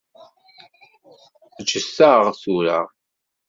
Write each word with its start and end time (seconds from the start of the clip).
Ǧǧet-aɣ 1.63 2.25
tura. 2.41 2.79